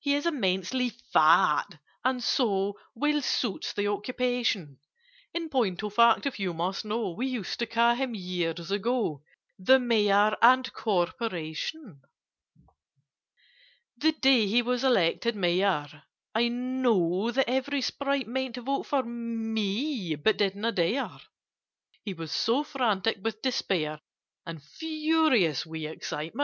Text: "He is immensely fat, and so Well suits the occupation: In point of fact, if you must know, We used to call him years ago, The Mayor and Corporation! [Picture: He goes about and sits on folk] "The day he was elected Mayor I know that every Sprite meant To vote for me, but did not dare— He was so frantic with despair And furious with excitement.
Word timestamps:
"He 0.00 0.12
is 0.14 0.26
immensely 0.26 0.90
fat, 0.90 1.78
and 2.04 2.22
so 2.22 2.78
Well 2.94 3.22
suits 3.22 3.72
the 3.72 3.86
occupation: 3.86 4.80
In 5.32 5.48
point 5.48 5.82
of 5.82 5.94
fact, 5.94 6.26
if 6.26 6.38
you 6.38 6.52
must 6.52 6.84
know, 6.84 7.12
We 7.16 7.26
used 7.26 7.58
to 7.60 7.66
call 7.66 7.94
him 7.94 8.14
years 8.14 8.70
ago, 8.70 9.22
The 9.58 9.78
Mayor 9.80 10.36
and 10.42 10.70
Corporation! 10.74 12.02
[Picture: 13.98 14.02
He 14.02 14.02
goes 14.02 14.02
about 14.02 14.02
and 14.02 14.02
sits 14.02 14.02
on 14.02 14.02
folk] 14.02 14.02
"The 14.02 14.20
day 14.20 14.46
he 14.46 14.60
was 14.60 14.84
elected 14.84 15.36
Mayor 15.36 16.02
I 16.34 16.48
know 16.48 17.30
that 17.30 17.48
every 17.48 17.80
Sprite 17.80 18.28
meant 18.28 18.56
To 18.56 18.60
vote 18.60 18.82
for 18.82 19.04
me, 19.04 20.16
but 20.16 20.36
did 20.36 20.54
not 20.54 20.74
dare— 20.74 21.18
He 22.02 22.12
was 22.12 22.30
so 22.30 22.62
frantic 22.62 23.20
with 23.22 23.40
despair 23.40 24.00
And 24.44 24.62
furious 24.62 25.64
with 25.64 25.84
excitement. 25.84 26.34